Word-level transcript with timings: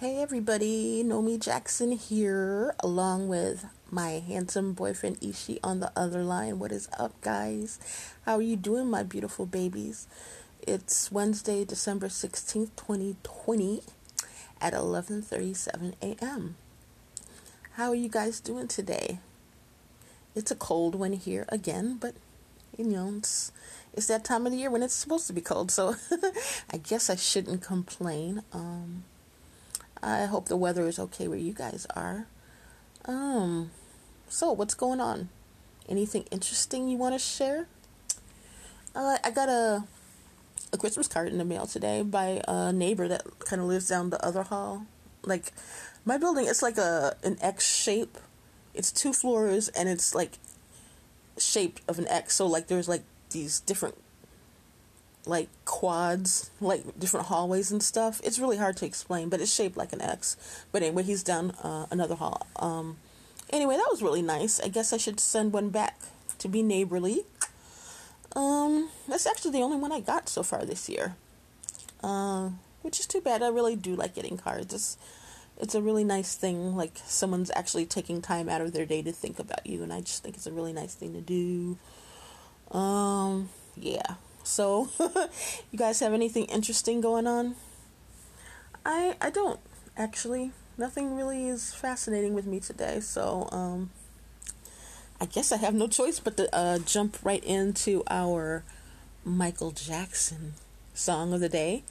Hey 0.00 0.22
everybody, 0.22 1.02
Nomy 1.02 1.40
Jackson 1.40 1.90
here, 1.90 2.72
along 2.78 3.26
with 3.26 3.66
my 3.90 4.22
handsome 4.24 4.72
boyfriend 4.72 5.18
Ishi 5.20 5.58
on 5.64 5.80
the 5.80 5.90
other 5.96 6.22
line. 6.22 6.60
What 6.60 6.70
is 6.70 6.88
up, 6.96 7.20
guys? 7.20 7.80
How 8.24 8.36
are 8.36 8.42
you 8.42 8.54
doing, 8.54 8.88
my 8.88 9.02
beautiful 9.02 9.44
babies? 9.44 10.06
It's 10.64 11.10
Wednesday, 11.10 11.64
December 11.64 12.06
16th, 12.06 12.76
2020 12.76 13.82
at 14.60 14.72
11:37 14.72 15.94
a.m. 16.00 16.54
How 17.72 17.88
are 17.88 17.96
you 17.96 18.08
guys 18.08 18.38
doing 18.38 18.68
today? 18.68 19.18
It's 20.32 20.52
a 20.52 20.54
cold 20.68 20.94
one 20.94 21.14
here 21.14 21.44
again, 21.48 21.98
but 22.00 22.14
you 22.76 22.84
know, 22.84 23.14
it's 23.18 23.50
it's 23.92 24.06
that 24.06 24.24
time 24.24 24.46
of 24.46 24.52
the 24.52 24.58
year 24.58 24.70
when 24.70 24.84
it's 24.84 24.94
supposed 24.94 25.26
to 25.26 25.32
be 25.32 25.40
cold, 25.40 25.72
so 25.72 25.96
I 26.70 26.76
guess 26.76 27.10
I 27.10 27.16
shouldn't 27.16 27.62
complain. 27.62 28.44
Um 28.52 29.02
I 30.02 30.26
hope 30.26 30.46
the 30.46 30.56
weather 30.56 30.86
is 30.86 30.98
okay 30.98 31.28
where 31.28 31.38
you 31.38 31.52
guys 31.52 31.86
are. 31.94 32.26
Um, 33.04 33.70
so 34.28 34.52
what's 34.52 34.74
going 34.74 35.00
on? 35.00 35.28
Anything 35.88 36.24
interesting 36.30 36.88
you 36.88 36.96
want 36.98 37.14
to 37.14 37.18
share? 37.18 37.66
Uh, 38.94 39.18
I 39.24 39.30
got 39.30 39.48
a 39.48 39.84
a 40.72 40.76
Christmas 40.76 41.08
card 41.08 41.28
in 41.28 41.38
the 41.38 41.44
mail 41.44 41.66
today 41.66 42.02
by 42.02 42.42
a 42.46 42.72
neighbor 42.72 43.08
that 43.08 43.22
kind 43.40 43.62
of 43.62 43.68
lives 43.68 43.88
down 43.88 44.10
the 44.10 44.22
other 44.24 44.42
hall. 44.42 44.86
Like 45.24 45.52
my 46.04 46.18
building, 46.18 46.46
it's 46.46 46.62
like 46.62 46.78
a 46.78 47.16
an 47.22 47.38
X 47.40 47.66
shape. 47.66 48.18
It's 48.74 48.92
two 48.92 49.12
floors 49.12 49.68
and 49.68 49.88
it's 49.88 50.14
like 50.14 50.38
shaped 51.38 51.82
of 51.88 51.98
an 51.98 52.06
X. 52.08 52.34
So 52.36 52.46
like 52.46 52.66
there's 52.66 52.88
like 52.88 53.02
these 53.30 53.60
different 53.60 53.96
like 55.28 55.48
quads, 55.66 56.50
like 56.60 56.98
different 56.98 57.26
hallways 57.26 57.70
and 57.70 57.82
stuff. 57.82 58.20
It's 58.24 58.38
really 58.38 58.56
hard 58.56 58.76
to 58.78 58.86
explain, 58.86 59.28
but 59.28 59.40
it's 59.40 59.54
shaped 59.54 59.76
like 59.76 59.92
an 59.92 60.00
X. 60.00 60.36
But 60.72 60.82
anyway, 60.82 61.02
he's 61.02 61.22
down 61.22 61.50
uh, 61.62 61.86
another 61.90 62.14
hall. 62.14 62.46
Um, 62.56 62.96
anyway, 63.50 63.76
that 63.76 63.88
was 63.90 64.02
really 64.02 64.22
nice. 64.22 64.58
I 64.58 64.68
guess 64.68 64.92
I 64.92 64.96
should 64.96 65.20
send 65.20 65.52
one 65.52 65.68
back 65.68 66.00
to 66.38 66.48
be 66.48 66.62
neighborly. 66.62 67.24
Um, 68.34 68.88
that's 69.06 69.26
actually 69.26 69.52
the 69.52 69.62
only 69.62 69.76
one 69.76 69.92
I 69.92 70.00
got 70.00 70.28
so 70.28 70.42
far 70.42 70.64
this 70.64 70.88
year. 70.88 71.14
Uh, 72.02 72.50
which 72.80 72.98
is 72.98 73.06
too 73.06 73.20
bad. 73.20 73.42
I 73.42 73.48
really 73.48 73.76
do 73.76 73.94
like 73.94 74.14
getting 74.14 74.38
cards. 74.38 74.72
It's, 74.72 74.96
it's 75.60 75.74
a 75.74 75.82
really 75.82 76.04
nice 76.04 76.36
thing. 76.36 76.74
Like 76.74 76.92
someone's 77.04 77.50
actually 77.54 77.84
taking 77.84 78.22
time 78.22 78.48
out 78.48 78.62
of 78.62 78.72
their 78.72 78.86
day 78.86 79.02
to 79.02 79.12
think 79.12 79.38
about 79.38 79.66
you, 79.66 79.82
and 79.82 79.92
I 79.92 80.00
just 80.00 80.22
think 80.22 80.36
it's 80.36 80.46
a 80.46 80.52
really 80.52 80.72
nice 80.72 80.94
thing 80.94 81.12
to 81.12 81.20
do. 81.20 81.76
Um, 82.74 83.50
yeah. 83.76 84.14
So, 84.48 84.88
you 85.70 85.78
guys 85.78 86.00
have 86.00 86.14
anything 86.14 86.46
interesting 86.46 87.02
going 87.02 87.26
on? 87.26 87.54
I 88.84 89.14
I 89.20 89.28
don't 89.28 89.60
actually. 89.94 90.52
Nothing 90.78 91.16
really 91.16 91.48
is 91.48 91.74
fascinating 91.74 92.32
with 92.32 92.46
me 92.46 92.58
today. 92.58 93.00
So, 93.00 93.48
um, 93.52 93.90
I 95.20 95.26
guess 95.26 95.52
I 95.52 95.58
have 95.58 95.74
no 95.74 95.86
choice 95.86 96.18
but 96.18 96.38
to 96.38 96.54
uh, 96.56 96.78
jump 96.78 97.18
right 97.22 97.44
into 97.44 98.04
our 98.08 98.64
Michael 99.22 99.72
Jackson 99.72 100.54
song 100.94 101.34
of 101.34 101.40
the 101.40 101.50
day, 101.50 101.82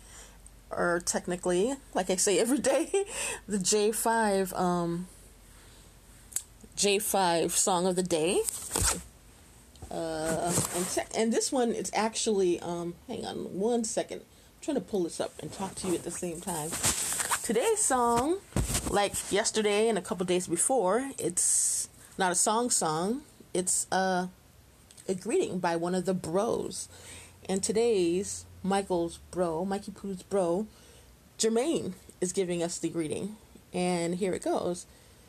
or 0.71 0.99
technically, 1.05 1.75
like 1.93 2.09
I 2.09 2.15
say 2.15 2.39
every 2.39 2.59
day, 2.59 3.05
the 3.47 3.57
J5 3.57 4.57
um, 4.57 5.07
J5 6.75 7.51
song 7.51 7.85
of 7.85 7.95
the 7.95 8.03
day. 8.03 8.41
Uh, 9.89 10.53
and 10.75 11.05
and 11.15 11.33
this 11.33 11.51
one 11.51 11.71
is 11.71 11.91
actually 11.93 12.59
um, 12.59 12.95
hang 13.07 13.25
on 13.25 13.37
one 13.57 13.83
second. 13.83 14.19
I'm 14.19 14.61
trying 14.61 14.75
to 14.75 14.81
pull 14.81 15.03
this 15.03 15.19
up 15.19 15.33
and 15.39 15.51
talk 15.51 15.75
to 15.75 15.87
you 15.87 15.95
at 15.95 16.03
the 16.03 16.11
same 16.11 16.41
time. 16.41 16.69
Today's 17.43 17.79
song, 17.79 18.39
like 18.89 19.13
yesterday 19.31 19.87
and 19.87 19.97
a 19.97 20.01
couple 20.01 20.25
days 20.25 20.47
before, 20.47 21.11
it's 21.17 21.87
not 22.17 22.31
a 22.31 22.35
song 22.35 22.69
song. 22.69 23.21
It's 23.53 23.87
a 23.91 24.29
a 25.07 25.15
greeting 25.15 25.59
by 25.59 25.75
one 25.75 25.95
of 25.95 26.05
the 26.05 26.13
bros. 26.13 26.89
And 27.47 27.63
today's 27.63 28.45
Michael's 28.63 29.19
bro, 29.31 29.63
Mikey 29.63 29.91
Pooh's 29.91 30.23
bro, 30.23 30.67
Jermaine 31.39 31.93
is 32.19 32.33
giving 32.33 32.61
us 32.61 32.77
the 32.79 32.89
greeting. 32.89 33.37
And 33.73 34.15
here 34.15 34.33
it 34.33 34.43
goes. 34.43 34.85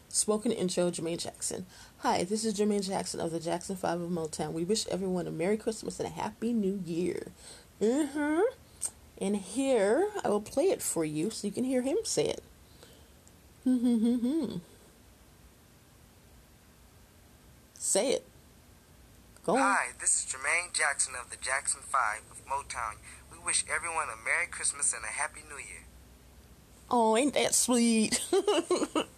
Spoken 0.08 0.52
intro, 0.52 0.90
Jermaine 0.90 1.22
Jackson. 1.22 1.66
Hi, 1.98 2.24
this 2.24 2.44
is 2.44 2.54
Jermaine 2.54 2.86
Jackson 2.86 3.20
of 3.20 3.30
the 3.30 3.38
Jackson 3.38 3.76
5 3.76 4.00
of 4.00 4.10
Motown. 4.10 4.52
We 4.52 4.64
wish 4.64 4.86
everyone 4.88 5.26
a 5.26 5.30
Merry 5.30 5.58
Christmas 5.58 6.00
and 6.00 6.08
a 6.08 6.12
Happy 6.12 6.54
New 6.54 6.80
Year. 6.84 7.28
Mm-hmm. 7.80 8.40
And 9.20 9.36
here, 9.36 10.08
I 10.24 10.28
will 10.28 10.40
play 10.40 10.64
it 10.64 10.80
for 10.80 11.04
you 11.04 11.28
so 11.28 11.46
you 11.46 11.52
can 11.52 11.64
hear 11.64 11.82
him 11.82 11.98
say 12.04 12.26
it. 12.26 12.42
Mm-hmm. 13.66 14.58
say 17.78 18.12
it. 18.12 18.24
Go 19.44 19.56
on. 19.56 19.60
Hi, 19.60 19.86
this 20.00 20.24
is 20.24 20.32
Jermaine 20.32 20.72
Jackson 20.72 21.14
of 21.22 21.30
the 21.30 21.36
Jackson 21.36 21.80
5 21.82 22.20
of 22.30 22.46
Motown. 22.46 22.96
We 23.30 23.38
wish 23.44 23.64
everyone 23.70 24.06
a 24.08 24.24
Merry 24.24 24.46
Christmas 24.50 24.94
and 24.94 25.04
a 25.04 25.08
Happy 25.08 25.40
New 25.48 25.56
Year. 25.56 25.84
Oh, 26.90 27.14
ain't 27.16 27.34
that 27.34 27.54
sweet? 27.54 28.24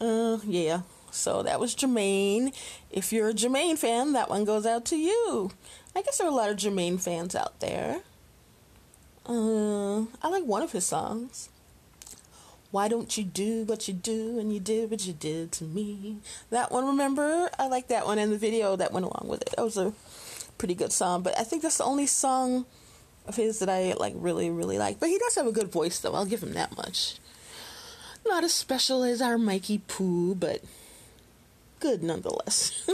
uh, 0.00 0.38
yeah. 0.46 0.80
So 1.10 1.42
that 1.42 1.58
was 1.60 1.74
Jermaine. 1.74 2.54
If 2.90 3.12
you're 3.12 3.30
a 3.30 3.34
Jermaine 3.34 3.78
fan, 3.78 4.12
that 4.12 4.28
one 4.28 4.44
goes 4.44 4.66
out 4.66 4.84
to 4.86 4.96
you. 4.96 5.50
I 5.94 6.02
guess 6.02 6.18
there 6.18 6.26
are 6.26 6.30
a 6.30 6.34
lot 6.34 6.50
of 6.50 6.56
Jermaine 6.56 7.00
fans 7.00 7.34
out 7.34 7.60
there. 7.60 8.02
Uh, 9.24 10.02
I 10.22 10.28
like 10.28 10.44
one 10.44 10.62
of 10.62 10.72
his 10.72 10.86
songs. 10.86 11.48
Why 12.70 12.88
don't 12.88 13.16
you 13.16 13.24
do 13.24 13.64
what 13.64 13.88
you 13.88 13.94
do 13.94 14.38
and 14.38 14.52
you 14.52 14.60
did 14.60 14.90
what 14.90 15.06
you 15.06 15.12
did 15.12 15.52
to 15.52 15.64
me? 15.64 16.18
That 16.50 16.70
one, 16.70 16.86
remember? 16.86 17.48
I 17.58 17.68
like 17.68 17.88
that 17.88 18.06
one 18.06 18.18
and 18.18 18.30
the 18.30 18.38
video 18.38 18.76
that 18.76 18.92
went 18.92 19.06
along 19.06 19.26
with 19.28 19.42
it. 19.42 19.54
That 19.56 19.64
was 19.64 19.78
a 19.78 19.94
pretty 20.58 20.74
good 20.74 20.92
song, 20.92 21.22
but 21.22 21.38
I 21.38 21.44
think 21.44 21.62
that's 21.62 21.78
the 21.78 21.84
only 21.84 22.06
song 22.06 22.66
of 23.26 23.36
his 23.36 23.58
that 23.60 23.68
I 23.68 23.94
like 23.94 24.14
really, 24.16 24.50
really 24.50 24.78
like. 24.78 25.00
But 25.00 25.08
he 25.08 25.18
does 25.18 25.34
have 25.36 25.46
a 25.46 25.52
good 25.52 25.72
voice 25.72 25.98
though, 25.98 26.14
I'll 26.14 26.26
give 26.26 26.42
him 26.42 26.52
that 26.54 26.76
much. 26.76 27.18
Not 28.26 28.44
as 28.44 28.52
special 28.52 29.04
as 29.04 29.22
our 29.22 29.38
Mikey 29.38 29.82
Pooh, 29.86 30.34
but 30.34 30.62
good 31.80 32.02
nonetheless. 32.02 32.88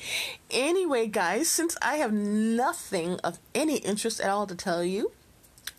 anyway, 0.50 1.06
guys, 1.06 1.48
since 1.48 1.76
I 1.82 1.96
have 1.96 2.12
nothing 2.12 3.18
of 3.24 3.38
any 3.54 3.78
interest 3.78 4.20
at 4.20 4.30
all 4.30 4.46
to 4.46 4.54
tell 4.54 4.84
you, 4.84 5.12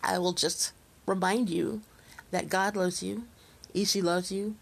I 0.02 0.18
will 0.18 0.34
just 0.34 0.72
remind 1.06 1.48
you 1.48 1.80
that 2.30 2.48
God 2.48 2.76
loves 2.76 3.02
you, 3.02 3.24
Ishi 3.74 4.02
loves 4.02 4.30
you, 4.30 4.56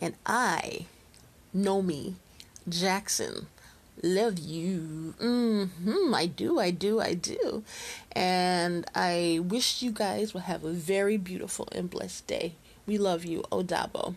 and 0.00 0.14
I, 0.26 0.86
Nomy 1.54 2.14
Jackson, 2.68 3.46
love 4.02 4.38
you. 4.38 5.14
Mm-hmm, 5.20 6.14
I 6.14 6.26
do, 6.26 6.58
I 6.58 6.70
do, 6.70 7.00
I 7.00 7.14
do. 7.14 7.62
And 8.10 8.84
I 8.94 9.40
wish 9.42 9.82
you 9.82 9.92
guys 9.92 10.34
will 10.34 10.42
have 10.42 10.64
a 10.64 10.72
very 10.72 11.16
beautiful 11.16 11.68
and 11.72 11.88
blessed 11.88 12.26
day. 12.26 12.54
We 12.86 12.98
love 12.98 13.24
you. 13.24 13.42
Odabo. 13.52 14.14